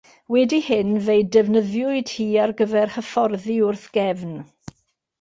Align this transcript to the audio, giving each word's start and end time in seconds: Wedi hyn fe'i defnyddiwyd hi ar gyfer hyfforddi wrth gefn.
Wedi 0.35 0.59
hyn 0.67 0.93
fe'i 1.07 1.21
defnyddiwyd 1.35 2.13
hi 2.15 2.27
ar 2.47 2.55
gyfer 2.63 2.93
hyfforddi 2.97 3.63
wrth 3.71 3.89
gefn. 3.99 4.35